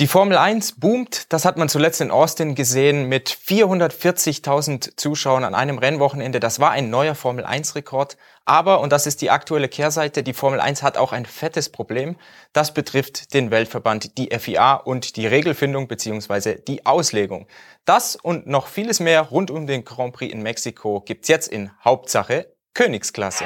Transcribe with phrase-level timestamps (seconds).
[0.00, 5.54] Die Formel 1 boomt, das hat man zuletzt in Austin gesehen mit 440.000 Zuschauern an
[5.54, 6.40] einem Rennwochenende.
[6.40, 8.16] Das war ein neuer Formel 1 Rekord.
[8.44, 12.16] Aber, und das ist die aktuelle Kehrseite, die Formel 1 hat auch ein fettes Problem.
[12.52, 16.56] Das betrifft den Weltverband, die FIA und die Regelfindung bzw.
[16.66, 17.46] die Auslegung.
[17.84, 21.70] Das und noch vieles mehr rund um den Grand Prix in Mexiko gibt's jetzt in
[21.84, 23.44] Hauptsache Königsklasse.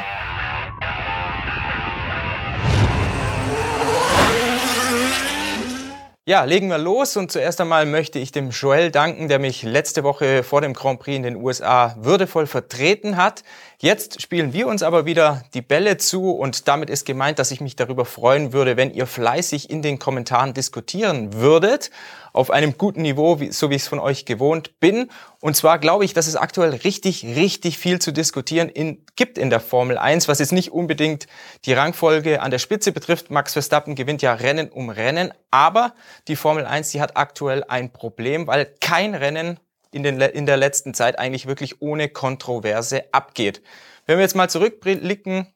[6.29, 10.05] Ja, legen wir los und zuerst einmal möchte ich dem Joel danken, der mich letzte
[10.05, 13.43] Woche vor dem Grand Prix in den USA würdevoll vertreten hat.
[13.79, 17.63] Jetzt spielen wir uns aber wieder die Bälle zu und damit ist gemeint, dass ich
[17.63, 21.91] mich darüber freuen würde, wenn ihr fleißig in den Kommentaren diskutieren würdet,
[22.39, 25.11] auf einem guten Niveau, so wie ich es von euch gewohnt bin.
[25.41, 29.51] Und zwar glaube ich, dass es aktuell richtig, richtig viel zu diskutieren in, gibt in
[29.51, 31.27] der Formel 1, was jetzt nicht unbedingt
[31.65, 33.31] die Rangfolge an der Spitze betrifft.
[33.31, 35.95] Max Verstappen gewinnt ja Rennen um Rennen, aber
[36.29, 39.59] die Formel 1, die hat aktuell ein Problem, weil kein Rennen
[39.91, 43.63] in, den, in der letzten Zeit eigentlich wirklich ohne Kontroverse abgeht.
[44.07, 45.49] Wenn wir jetzt mal zurückblicken,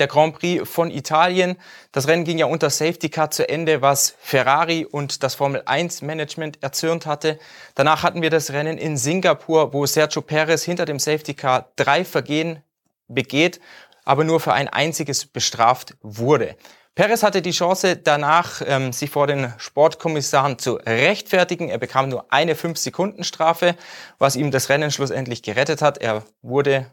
[0.00, 1.56] der Grand Prix von Italien.
[1.92, 6.02] Das Rennen ging ja unter Safety Car zu Ende, was Ferrari und das Formel 1
[6.02, 7.38] Management erzürnt hatte.
[7.74, 12.04] Danach hatten wir das Rennen in Singapur, wo Sergio Perez hinter dem Safety Car drei
[12.04, 12.62] Vergehen
[13.06, 13.60] begeht,
[14.04, 16.56] aber nur für ein einziges bestraft wurde.
[16.94, 21.68] Perez hatte die Chance danach, ähm, sich vor den Sportkommissaren zu rechtfertigen.
[21.68, 23.76] Er bekam nur eine 5-Sekunden-Strafe,
[24.18, 25.98] was ihm das Rennen schlussendlich gerettet hat.
[25.98, 26.90] Er wurde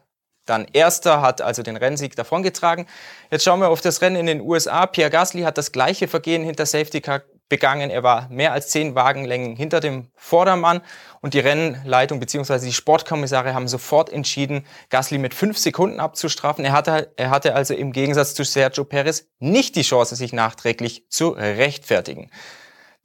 [0.49, 2.87] dann Erster, hat also den Rennsieg davongetragen.
[3.29, 4.85] Jetzt schauen wir auf das Rennen in den USA.
[4.87, 7.89] Pierre Gasly hat das gleiche Vergehen hinter Safety Car begangen.
[7.89, 10.81] Er war mehr als zehn Wagenlängen hinter dem Vordermann
[11.21, 12.65] und die Rennleitung bzw.
[12.65, 16.65] die Sportkommissare haben sofort entschieden, Gasly mit fünf Sekunden abzustrafen.
[16.65, 21.05] Er hatte, er hatte also im Gegensatz zu Sergio Perez nicht die Chance, sich nachträglich
[21.09, 22.29] zu rechtfertigen.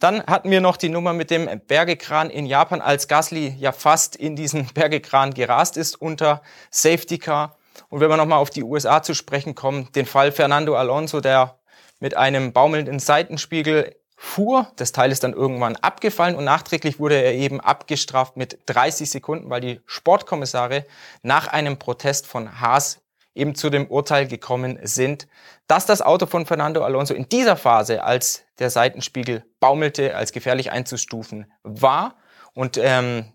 [0.02, 4.16] Dann hatten wir noch die Nummer mit dem Bergekran in Japan, als Gasly ja fast
[4.16, 7.56] in diesen Bergekran gerast ist unter Safety Car.
[7.88, 11.56] Und wenn wir nochmal auf die USA zu sprechen kommen, den Fall Fernando Alonso, der
[12.00, 14.72] mit einem baumelnden Seitenspiegel fuhr.
[14.74, 19.50] Das Teil ist dann irgendwann abgefallen und nachträglich wurde er eben abgestraft mit 30 Sekunden,
[19.50, 20.84] weil die Sportkommissare
[21.22, 23.01] nach einem Protest von Haas
[23.34, 25.26] eben zu dem Urteil gekommen sind,
[25.66, 30.70] dass das Auto von Fernando Alonso in dieser Phase, als der Seitenspiegel baumelte, als gefährlich
[30.70, 32.16] einzustufen war.
[32.54, 33.32] Und ähm,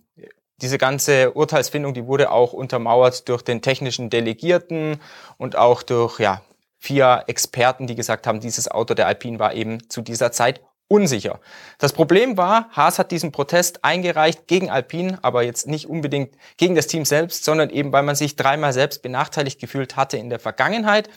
[0.61, 4.99] diese ganze Urteilsfindung, die wurde auch untermauert durch den technischen Delegierten
[5.37, 6.41] und auch durch ja,
[6.77, 11.39] vier Experten, die gesagt haben, dieses Auto der Alpine war eben zu dieser Zeit unsicher.
[11.77, 16.75] Das Problem war, Haas hat diesen Protest eingereicht gegen Alpine, aber jetzt nicht unbedingt gegen
[16.75, 20.39] das Team selbst, sondern eben, weil man sich dreimal selbst benachteiligt gefühlt hatte in der
[20.39, 21.09] Vergangenheit.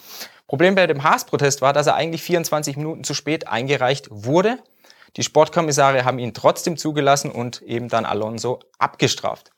[0.48, 4.58] Problem bei dem Haas-Protest war, dass er eigentlich 24 Minuten zu spät eingereicht wurde.
[5.16, 9.50] Die Sportkommissare haben ihn trotzdem zugelassen und eben dann Alonso abgestraft.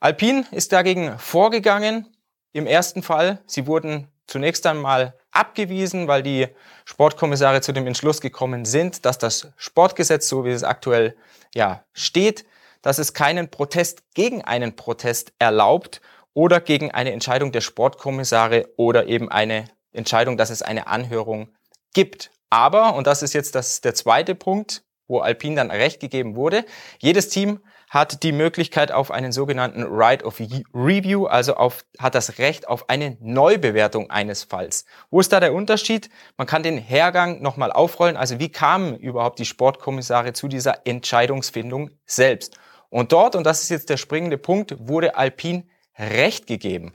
[0.00, 2.08] Alpine ist dagegen vorgegangen.
[2.52, 6.48] Im ersten Fall, sie wurden zunächst einmal abgewiesen, weil die
[6.84, 11.16] Sportkommissare zu dem Entschluss gekommen sind, dass das Sportgesetz, so wie es aktuell
[11.54, 12.44] ja steht,
[12.82, 16.00] dass es keinen Protest gegen einen Protest erlaubt
[16.34, 21.48] oder gegen eine Entscheidung der Sportkommissare oder eben eine Entscheidung, dass es eine Anhörung
[21.94, 22.30] gibt.
[22.50, 26.64] Aber, und das ist jetzt das, der zweite Punkt, wo Alpine dann recht gegeben wurde,
[27.00, 27.60] jedes Team
[27.92, 30.40] hat die Möglichkeit auf einen sogenannten Right of
[30.72, 34.86] Review, also auf, hat das Recht auf eine Neubewertung eines Falls.
[35.10, 36.08] Wo ist da der Unterschied?
[36.38, 38.16] Man kann den Hergang nochmal aufrollen.
[38.16, 42.56] Also wie kamen überhaupt die Sportkommissare zu dieser Entscheidungsfindung selbst?
[42.88, 45.64] Und dort, und das ist jetzt der springende Punkt, wurde Alpine
[45.98, 46.94] Recht gegeben.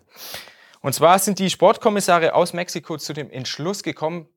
[0.81, 4.27] Und zwar sind die Sportkommissare aus Mexiko zu dem Entschluss gekommen,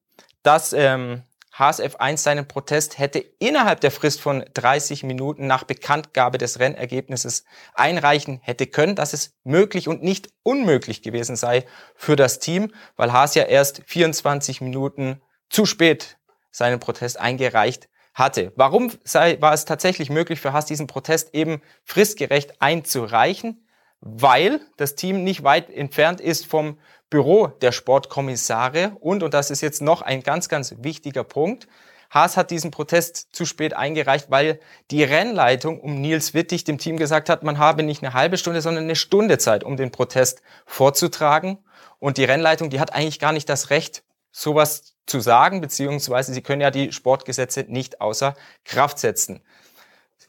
[0.43, 1.23] dass ähm,
[1.61, 7.45] HSF1 seinen Protest hätte innerhalb der Frist von 30 Minuten nach Bekanntgabe des Rennergebnisses
[7.75, 13.13] einreichen hätte können, dass es möglich und nicht unmöglich gewesen sei für das Team, weil
[13.13, 16.19] Haas ja erst 24 Minuten zu spät
[16.51, 18.53] seinen Protest eingereicht hatte.
[18.57, 23.67] Warum sei, war es tatsächlich möglich für Haas, diesen Protest eben fristgerecht einzureichen?
[24.01, 26.79] Weil das Team nicht weit entfernt ist vom
[27.11, 31.67] Büro der Sportkommissare und, und das ist jetzt noch ein ganz, ganz wichtiger Punkt,
[32.11, 34.59] Haas hat diesen Protest zu spät eingereicht, weil
[34.91, 38.61] die Rennleitung um Nils Wittig dem Team gesagt hat, man habe nicht eine halbe Stunde,
[38.61, 41.59] sondern eine Stunde Zeit, um den Protest vorzutragen.
[42.01, 44.03] Und die Rennleitung, die hat eigentlich gar nicht das Recht,
[44.33, 48.35] sowas zu sagen, beziehungsweise sie können ja die Sportgesetze nicht außer
[48.65, 49.41] Kraft setzen.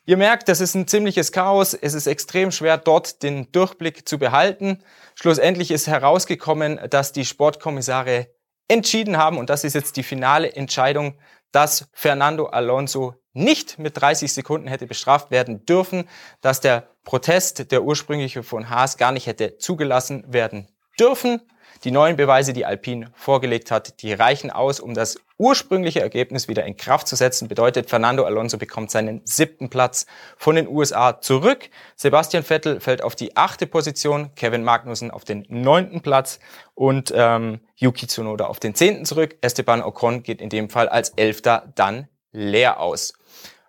[0.06, 1.76] Ihr merkt, das ist ein ziemliches Chaos.
[1.76, 4.84] Es ist extrem schwer, dort den Durchblick zu behalten.
[5.14, 8.28] Schlussendlich ist herausgekommen, dass die Sportkommissare
[8.68, 11.20] entschieden haben und das ist jetzt die finale Entscheidung,
[11.52, 16.08] dass Fernando Alonso nicht mit 30 Sekunden hätte bestraft werden dürfen,
[16.42, 20.68] dass der Protest, der ursprüngliche von Haas, gar nicht hätte zugelassen werden
[21.00, 21.42] dürfen.
[21.84, 26.64] Die neuen Beweise, die Alpine vorgelegt hat, die reichen aus, um das ursprüngliche Ergebnis wieder
[26.64, 27.48] in Kraft zu setzen.
[27.48, 30.06] Bedeutet, Fernando Alonso bekommt seinen siebten Platz
[30.38, 31.72] von den USA zurück.
[31.96, 36.40] Sebastian Vettel fällt auf die achte Position, Kevin Magnussen auf den neunten Platz
[36.76, 39.38] und ähm, Yuki Tsunoda auf den zehnten zurück.
[39.42, 43.14] Esteban Ocon geht in dem Fall als Elfter dann leer aus.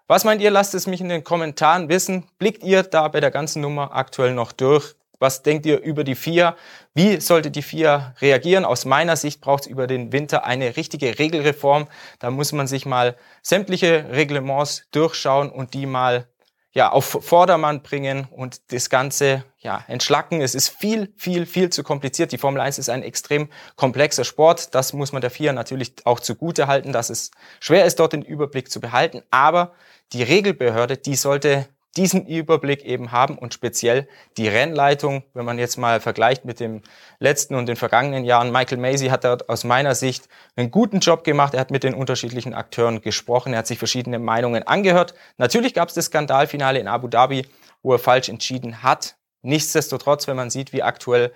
[0.06, 0.50] Was meint ihr?
[0.50, 2.26] Lasst es mich in den Kommentaren wissen.
[2.38, 4.94] Blickt ihr da bei der ganzen Nummer aktuell noch durch?
[5.22, 6.56] Was denkt ihr über die FIA?
[6.94, 8.64] Wie sollte die FIA reagieren?
[8.64, 11.86] Aus meiner Sicht braucht es über den Winter eine richtige Regelreform.
[12.18, 16.26] Da muss man sich mal sämtliche Reglements durchschauen und die mal
[16.72, 20.40] ja, auf Vordermann bringen und das Ganze ja, entschlacken.
[20.40, 22.32] Es ist viel, viel, viel zu kompliziert.
[22.32, 24.74] Die Formel 1 ist ein extrem komplexer Sport.
[24.74, 27.30] Das muss man der FIA natürlich auch zugute halten, dass es
[27.60, 29.22] schwer ist, dort den Überblick zu behalten.
[29.30, 29.72] Aber
[30.12, 35.76] die Regelbehörde, die sollte diesen Überblick eben haben und speziell die Rennleitung, wenn man jetzt
[35.76, 36.82] mal vergleicht mit dem
[37.18, 38.50] letzten und den vergangenen Jahren.
[38.50, 41.54] Michael Macy hat dort aus meiner Sicht einen guten Job gemacht.
[41.54, 43.52] Er hat mit den unterschiedlichen Akteuren gesprochen.
[43.52, 45.14] Er hat sich verschiedene Meinungen angehört.
[45.36, 47.46] Natürlich gab es das Skandalfinale in Abu Dhabi,
[47.82, 49.16] wo er falsch entschieden hat.
[49.42, 51.32] Nichtsdestotrotz, wenn man sieht, wie aktuell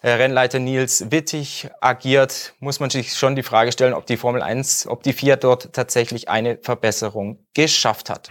[0.00, 4.42] äh, Rennleiter Nils Wittig agiert, muss man sich schon die Frage stellen, ob die Formel
[4.42, 8.30] 1, ob die FIA dort tatsächlich eine Verbesserung geschafft hat.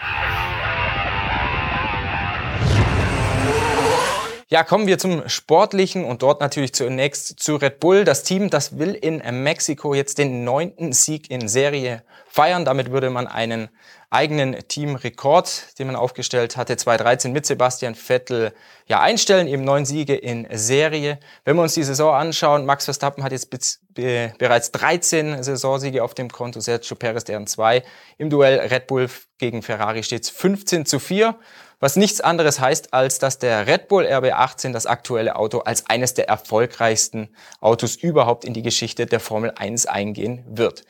[4.49, 8.05] Ja, kommen wir zum Sportlichen und dort natürlich zunächst zu Red Bull.
[8.05, 12.63] Das Team, das will in Mexiko jetzt den neunten Sieg in Serie feiern.
[12.63, 13.67] Damit würde man einen
[14.09, 18.53] eigenen Teamrekord, den man aufgestellt hatte, 2013 mit Sebastian Vettel,
[18.85, 21.19] ja einstellen, eben neun Siege in Serie.
[21.43, 26.13] Wenn wir uns die Saison anschauen, Max Verstappen hat jetzt be bereits 13 Saisonsiege auf
[26.13, 27.83] dem Konto, Sergio Perez deren zwei.
[28.17, 29.09] Im Duell Red Bull
[29.39, 31.37] gegen Ferrari steht es 15 zu 4
[31.79, 36.13] was nichts anderes heißt, als dass der Red Bull RB18 das aktuelle Auto als eines
[36.13, 37.29] der erfolgreichsten
[37.59, 40.83] Autos überhaupt in die Geschichte der Formel 1 eingehen wird.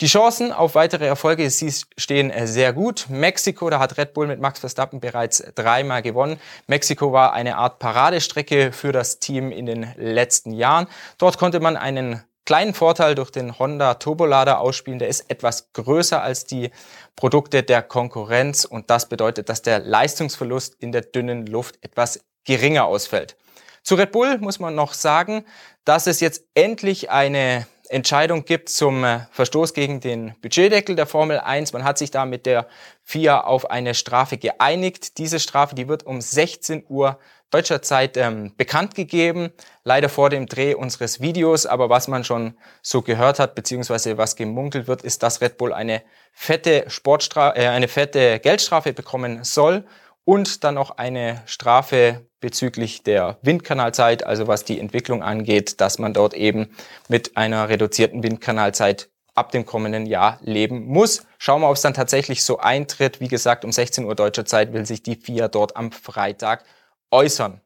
[0.00, 3.06] Die Chancen auf weitere Erfolge stehen sehr gut.
[3.08, 6.40] Mexiko, da hat Red Bull mit Max Verstappen bereits dreimal gewonnen.
[6.66, 10.88] Mexiko war eine Art Paradestrecke für das Team in den letzten Jahren.
[11.18, 14.98] Dort konnte man einen kleinen Vorteil durch den Honda Turbolader ausspielen.
[14.98, 16.70] Der ist etwas größer als die
[17.16, 22.86] Produkte der Konkurrenz und das bedeutet, dass der Leistungsverlust in der dünnen Luft etwas geringer
[22.86, 23.36] ausfällt.
[23.82, 25.44] Zu Red Bull muss man noch sagen,
[25.84, 31.38] dass es jetzt endlich eine Entscheidung gibt zum äh, Verstoß gegen den Budgetdeckel der Formel
[31.38, 31.72] 1.
[31.72, 32.66] Man hat sich da mit der
[33.04, 35.18] FIA auf eine Strafe geeinigt.
[35.18, 37.18] Diese Strafe, die wird um 16 Uhr
[37.50, 39.50] deutscher Zeit ähm, bekannt gegeben,
[39.84, 41.66] leider vor dem Dreh unseres Videos.
[41.66, 45.72] Aber was man schon so gehört hat, beziehungsweise was gemunkelt wird, ist, dass Red Bull
[45.72, 46.02] eine
[46.32, 49.84] fette Sportstra äh, eine fette Geldstrafe bekommen soll
[50.24, 56.12] und dann noch eine Strafe bezüglich der Windkanalzeit, also was die Entwicklung angeht, dass man
[56.12, 56.70] dort eben
[57.08, 61.24] mit einer reduzierten Windkanalzeit ab dem kommenden Jahr leben muss.
[61.38, 63.20] Schauen wir, ob es dann tatsächlich so eintritt.
[63.20, 66.64] Wie gesagt, um 16 Uhr deutscher Zeit will sich die FIA dort am Freitag
[67.10, 67.60] äußern.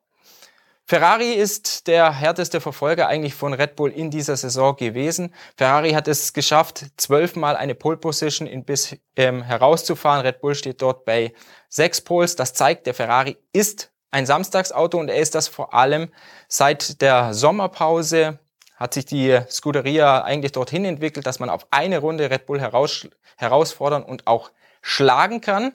[0.88, 5.34] Ferrari ist der härteste Verfolger eigentlich von Red Bull in dieser Saison gewesen.
[5.56, 10.24] Ferrari hat es geschafft, zwölfmal eine Pole Position in bis ähm, herauszufahren.
[10.24, 11.32] Red Bull steht dort bei
[11.68, 12.36] sechs Poles.
[12.36, 16.12] Das zeigt, der Ferrari ist ein Samstagsauto und er ist das vor allem
[16.46, 18.38] seit der Sommerpause
[18.76, 23.08] hat sich die Scuderia eigentlich dorthin entwickelt, dass man auf eine Runde Red Bull heraus,
[23.37, 25.72] herausfordern und auch schlagen kann.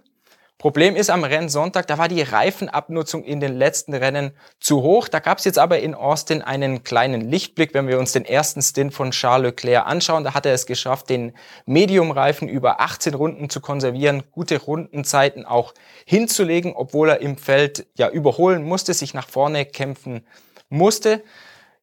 [0.62, 5.08] Problem ist am Rennsonntag, da war die Reifenabnutzung in den letzten Rennen zu hoch.
[5.08, 7.74] Da gab es jetzt aber in Austin einen kleinen Lichtblick.
[7.74, 11.10] Wenn wir uns den ersten Stint von Charles Leclerc anschauen, da hat er es geschafft,
[11.10, 11.34] den
[11.65, 15.74] Medium-Reifen über 18 Runden zu konservieren, gute Rundenzeiten auch
[16.06, 20.27] hinzulegen, obwohl er im Feld ja überholen musste, sich nach vorne kämpfen
[20.70, 21.24] musste.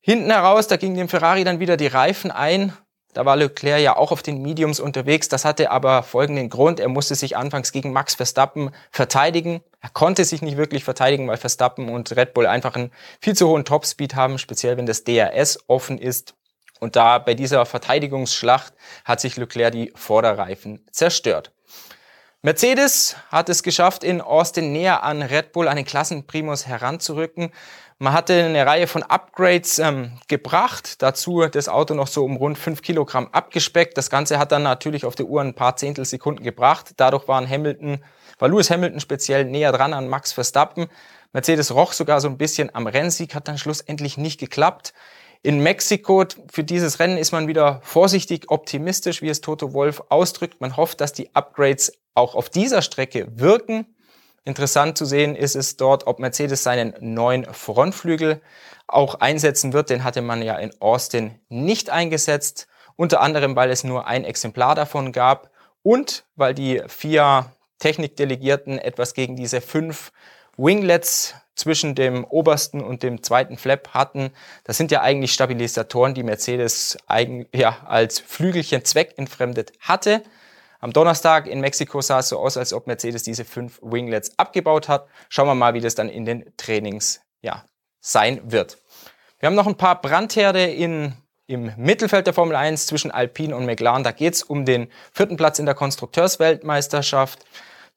[0.00, 2.72] Hinten heraus, da ging dem Ferrari dann wieder die Reifen ein.
[3.14, 5.28] Da war Leclerc ja auch auf den Mediums unterwegs.
[5.28, 6.78] Das hatte aber folgenden Grund.
[6.78, 9.62] Er musste sich anfangs gegen Max Verstappen verteidigen.
[9.80, 13.48] Er konnte sich nicht wirklich verteidigen, weil Verstappen und Red Bull einfach einen viel zu
[13.48, 16.34] hohen Topspeed haben, speziell wenn das DRS offen ist.
[16.80, 18.72] Und da bei dieser Verteidigungsschlacht
[19.04, 21.52] hat sich Leclerc die Vorderreifen zerstört.
[22.42, 27.50] Mercedes hat es geschafft, in Austin näher an Red Bull einen Klassenprimus heranzurücken.
[27.98, 32.56] Man hatte eine Reihe von Upgrades ähm, gebracht, dazu das Auto noch so um rund
[32.56, 33.98] 5 Kilogramm abgespeckt.
[33.98, 36.92] Das Ganze hat dann natürlich auf der Uhr ein paar Zehntelsekunden gebracht.
[36.96, 38.04] Dadurch waren Hamilton,
[38.38, 40.86] war Lewis Hamilton speziell näher dran an Max Verstappen.
[41.32, 44.92] Mercedes roch sogar so ein bisschen am Rennsieg, hat dann schlussendlich nicht geklappt.
[45.42, 50.60] In Mexiko, für dieses Rennen ist man wieder vorsichtig optimistisch, wie es Toto Wolf ausdrückt.
[50.60, 53.86] Man hofft, dass die Upgrades auch auf dieser Strecke wirken.
[54.44, 58.40] Interessant zu sehen ist es dort, ob Mercedes seinen neuen Frontflügel
[58.86, 59.90] auch einsetzen wird.
[59.90, 62.66] Den hatte man ja in Austin nicht eingesetzt.
[62.96, 65.50] Unter anderem, weil es nur ein Exemplar davon gab
[65.82, 70.10] und weil die vier Technikdelegierten etwas gegen diese fünf
[70.56, 74.30] Winglets zwischen dem obersten und dem zweiten Flap hatten.
[74.64, 80.22] Das sind ja eigentlich Stabilisatoren, die Mercedes eigen, ja, als Flügelchen zweckentfremdet hatte.
[80.80, 84.88] Am Donnerstag in Mexiko sah es so aus, als ob Mercedes diese fünf Winglets abgebaut
[84.88, 85.08] hat.
[85.28, 87.64] Schauen wir mal, wie das dann in den Trainings ja,
[88.00, 88.78] sein wird.
[89.40, 91.14] Wir haben noch ein paar Brandherde in,
[91.48, 94.04] im Mittelfeld der Formel 1 zwischen Alpine und McLaren.
[94.04, 97.44] Da geht es um den vierten Platz in der Konstrukteursweltmeisterschaft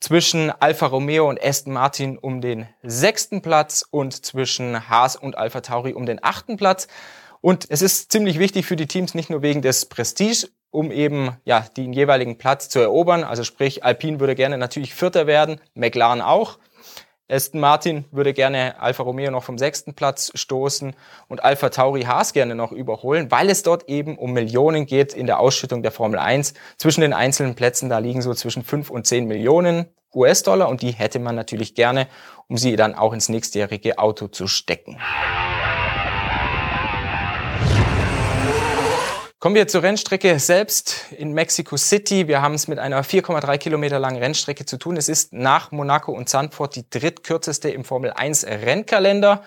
[0.01, 5.62] zwischen Alfa Romeo und Aston Martin um den sechsten Platz und zwischen Haas und Alfa
[5.62, 6.88] Tauri um den achten Platz.
[7.39, 11.38] Und es ist ziemlich wichtig für die Teams, nicht nur wegen des Prestige, um eben
[11.46, 13.24] ja den jeweiligen Platz zu erobern.
[13.24, 16.58] Also sprich, Alpine würde gerne natürlich Vierter werden, McLaren auch.
[17.32, 20.94] Aston Martin würde gerne Alfa Romeo noch vom sechsten Platz stoßen
[21.30, 25.28] und Alfa Tauri Haas gerne noch überholen, weil es dort eben um Millionen geht in
[25.28, 26.54] der Ausschüttung der Formel 1.
[26.78, 30.92] Zwischen den einzelnen Plätzen, da liegen so zwischen 5 und 10 Millionen US-Dollar und die
[30.92, 32.08] hätte man natürlich gerne,
[32.50, 35.00] um sie dann auch ins nächstjährige Auto zu stecken.
[39.41, 42.27] Kommen wir zur Rennstrecke selbst in Mexico City.
[42.27, 44.98] Wir haben es mit einer 4,3 Kilometer langen Rennstrecke zu tun.
[44.98, 49.41] Es ist nach Monaco und Zandvoort die drittkürzeste im Formel 1 Rennkalender.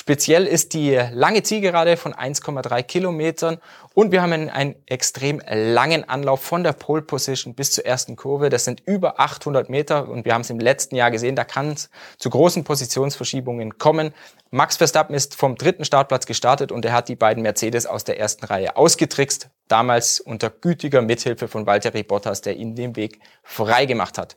[0.00, 3.58] Speziell ist die lange Zielgerade von 1,3 Kilometern
[3.94, 8.48] und wir haben einen extrem langen Anlauf von der Pole Position bis zur ersten Kurve.
[8.48, 11.72] Das sind über 800 Meter und wir haben es im letzten Jahr gesehen, da kann
[11.72, 14.14] es zu großen Positionsverschiebungen kommen.
[14.52, 18.20] Max Verstappen ist vom dritten Startplatz gestartet und er hat die beiden Mercedes aus der
[18.20, 23.84] ersten Reihe ausgetrickst, damals unter gütiger Mithilfe von Valtteri Bottas, der ihm den Weg frei
[23.84, 24.36] gemacht hat.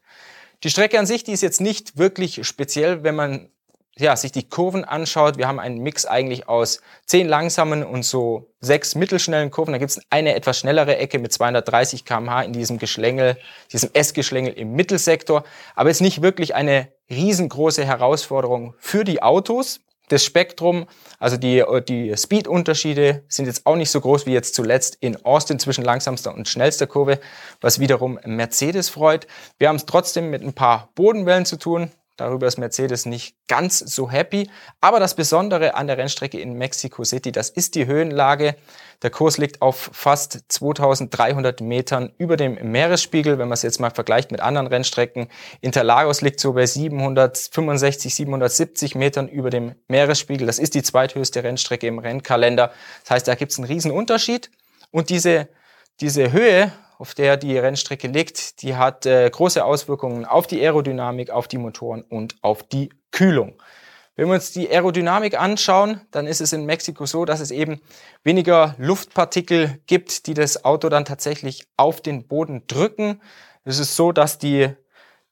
[0.64, 3.50] Die Strecke an sich, die ist jetzt nicht wirklich speziell, wenn man
[3.98, 8.54] ja, sich die Kurven anschaut, wir haben einen Mix eigentlich aus zehn langsamen und so
[8.62, 9.74] sechs mittelschnellen Kurven.
[9.74, 13.38] Da gibt es eine etwas schnellere Ecke mit 230 km/h in diesem Geschlängel,
[13.72, 15.44] diesem S-Geschlängel im Mittelsektor.
[15.76, 19.82] Aber es ist nicht wirklich eine riesengroße Herausforderung für die Autos.
[20.08, 20.88] Das Spektrum,
[21.20, 25.58] also die, die Speed-Unterschiede sind jetzt auch nicht so groß wie jetzt zuletzt in Austin
[25.58, 27.20] zwischen langsamster und schnellster Kurve,
[27.62, 29.26] was wiederum Mercedes freut.
[29.58, 31.92] Wir haben es trotzdem mit ein paar Bodenwellen zu tun.
[32.22, 34.48] Darüber ist Mercedes nicht ganz so happy.
[34.80, 38.56] Aber das Besondere an der Rennstrecke in Mexico City, das ist die Höhenlage.
[39.02, 43.40] Der Kurs liegt auf fast 2300 Metern über dem Meeresspiegel.
[43.40, 45.30] Wenn man es jetzt mal vergleicht mit anderen Rennstrecken.
[45.62, 50.46] Interlagos liegt so bei 765, 770 Metern über dem Meeresspiegel.
[50.46, 52.72] Das ist die zweithöchste Rennstrecke im Rennkalender.
[53.02, 54.52] Das heißt, da gibt es einen riesen Unterschied.
[54.92, 55.48] Und diese,
[56.00, 56.72] diese Höhe
[57.02, 61.58] auf der die Rennstrecke liegt, die hat äh, große Auswirkungen auf die Aerodynamik, auf die
[61.58, 63.56] Motoren und auf die Kühlung.
[64.16, 67.82] Wenn wir uns die Aerodynamik anschauen, dann ist es in Mexiko so, dass es eben
[68.24, 73.20] weniger Luftpartikel gibt, die das Auto dann tatsächlich auf den Boden drücken.
[73.64, 74.70] Es ist so, dass die,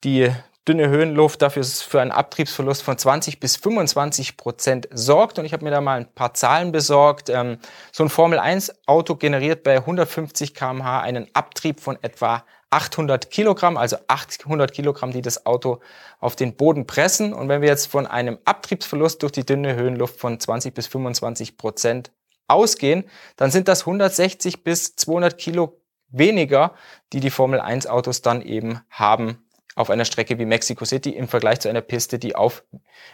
[0.03, 0.31] die
[0.69, 5.39] dünne Höhenluft dafür für einen Abtriebsverlust von 20 bis 25 Prozent sorgt.
[5.39, 7.29] Und ich habe mir da mal ein paar Zahlen besorgt.
[7.29, 7.57] Ähm,
[7.91, 14.71] so ein Formel-1-Auto generiert bei 150 km/h einen Abtrieb von etwa 800 Kilogramm, also 800
[14.71, 15.79] Kilogramm, die das Auto
[16.19, 17.33] auf den Boden pressen.
[17.33, 21.57] Und wenn wir jetzt von einem Abtriebsverlust durch die dünne Höhenluft von 20 bis 25
[21.57, 22.11] Prozent
[22.47, 23.05] ausgehen,
[23.37, 26.75] dann sind das 160 bis 200 Kilo weniger,
[27.11, 29.48] die die Formel 1 Autos dann eben haben
[29.79, 32.65] auf einer Strecke wie Mexico City im Vergleich zu einer Piste, die auf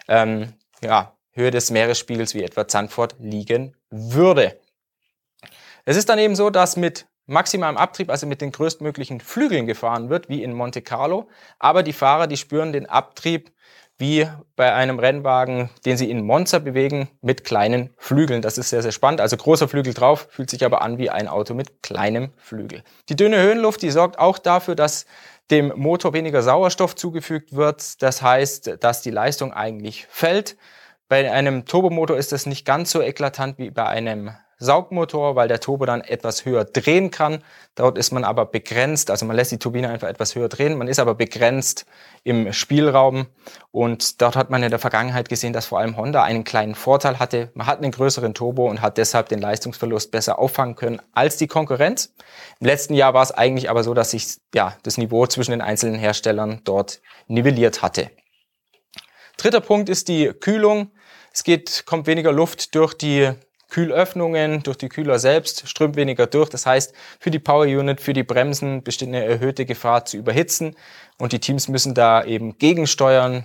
[0.07, 4.59] ähm, ja, Höhe des Meeresspiegels wie etwa Zandvoort liegen würde.
[5.85, 10.09] Es ist dann eben so, dass mit maximalem Abtrieb, also mit den größtmöglichen Flügeln gefahren
[10.09, 11.29] wird, wie in Monte Carlo.
[11.59, 13.51] Aber die Fahrer, die spüren den Abtrieb
[13.97, 18.41] wie bei einem Rennwagen, den sie in Monza bewegen, mit kleinen Flügeln.
[18.41, 19.21] Das ist sehr, sehr spannend.
[19.21, 22.83] Also großer Flügel drauf, fühlt sich aber an wie ein Auto mit kleinem Flügel.
[23.07, 25.05] Die dünne Höhenluft, die sorgt auch dafür, dass
[25.51, 28.01] dem Motor weniger Sauerstoff zugefügt wird.
[28.01, 30.57] Das heißt, dass die Leistung eigentlich fällt.
[31.07, 35.59] Bei einem Turbomotor ist das nicht ganz so eklatant wie bei einem Saugmotor, weil der
[35.59, 37.43] Turbo dann etwas höher drehen kann.
[37.75, 40.87] Dort ist man aber begrenzt, also man lässt die Turbine einfach etwas höher drehen, man
[40.87, 41.85] ist aber begrenzt
[42.23, 43.27] im Spielraum
[43.71, 47.19] und dort hat man in der Vergangenheit gesehen, dass vor allem Honda einen kleinen Vorteil
[47.19, 47.51] hatte.
[47.53, 51.47] Man hat einen größeren Turbo und hat deshalb den Leistungsverlust besser auffangen können als die
[51.47, 52.13] Konkurrenz.
[52.61, 55.61] Im letzten Jahr war es eigentlich aber so, dass sich ja, das Niveau zwischen den
[55.61, 58.09] einzelnen Herstellern dort nivelliert hatte.
[59.37, 60.91] Dritter Punkt ist die Kühlung.
[61.33, 63.33] Es geht, kommt weniger Luft durch die
[63.75, 66.49] Kühlöffnungen durch die Kühler selbst, strömt weniger durch.
[66.49, 70.77] Das heißt, für die Power Unit, für die Bremsen besteht eine erhöhte Gefahr zu überhitzen.
[71.17, 73.43] Und die Teams müssen da eben gegensteuern,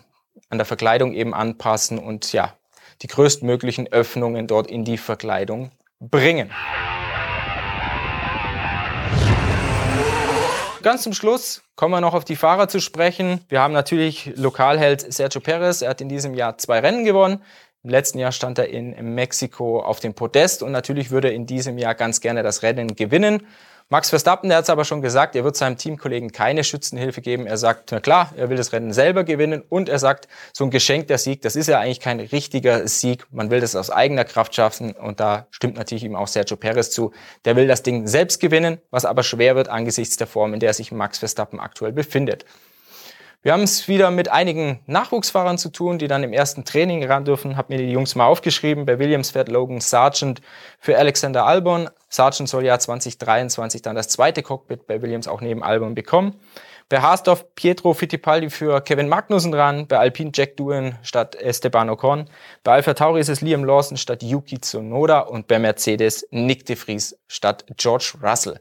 [0.49, 2.55] an der Verkleidung eben anpassen und ja,
[3.03, 6.53] die größtmöglichen Öffnungen dort in die Verkleidung bringen.
[10.83, 13.45] Ganz zum Schluss kommen wir noch auf die Fahrer zu sprechen.
[13.49, 15.83] Wir haben natürlich Lokalheld Sergio Perez.
[15.83, 17.43] Er hat in diesem Jahr zwei Rennen gewonnen.
[17.83, 21.47] Im letzten Jahr stand er in Mexiko auf dem Podest und natürlich würde er in
[21.47, 23.47] diesem Jahr ganz gerne das Rennen gewinnen.
[23.89, 27.47] Max Verstappen, der hat es aber schon gesagt, er wird seinem Teamkollegen keine Schützenhilfe geben.
[27.47, 30.71] Er sagt, na klar, er will das Rennen selber gewinnen und er sagt, so ein
[30.71, 33.27] geschenkter Sieg, das ist ja eigentlich kein richtiger Sieg.
[33.33, 36.91] Man will das aus eigener Kraft schaffen und da stimmt natürlich ihm auch Sergio Perez
[36.91, 37.13] zu.
[37.47, 40.75] Der will das Ding selbst gewinnen, was aber schwer wird angesichts der Form, in der
[40.75, 42.45] sich Max Verstappen aktuell befindet.
[43.43, 47.25] Wir haben es wieder mit einigen Nachwuchsfahrern zu tun, die dann im ersten Training ran
[47.25, 47.57] dürfen.
[47.57, 48.85] Hab mir die Jungs mal aufgeschrieben.
[48.85, 50.43] Bei Williams fährt Logan Sargent
[50.79, 51.89] für Alexander Albon.
[52.11, 56.39] Sargent soll ja 2023 dann das zweite Cockpit bei Williams auch neben Albon bekommen.
[56.91, 62.29] Bei Haasdorf Pietro Fittipaldi für Kevin Magnussen ran, bei Alpine Jack Doohan statt Esteban Ocon,
[62.65, 66.75] bei Alpha Tauri ist es Liam Lawson statt Yuki Tsunoda und bei Mercedes Nick de
[66.75, 68.59] Vries statt George Russell.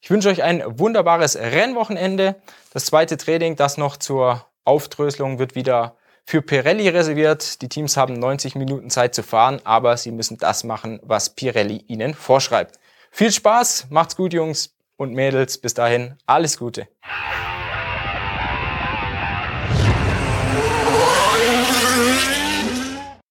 [0.00, 2.36] Ich wünsche euch ein wunderbares Rennwochenende.
[2.72, 7.60] Das zweite Training, das noch zur Aufdröselung wird wieder für Pirelli reserviert.
[7.60, 11.84] Die Teams haben 90 Minuten Zeit zu fahren, aber sie müssen das machen, was Pirelli
[11.86, 12.76] ihnen vorschreibt.
[13.10, 15.58] Viel Spaß, macht's gut, Jungs und Mädels.
[15.58, 16.88] Bis dahin, alles Gute.